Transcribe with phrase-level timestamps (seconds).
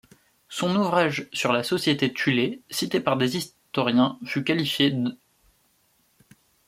[0.49, 5.11] Son ouvrage sur la Société Thulé, cité par des historiens, fut qualifié d'.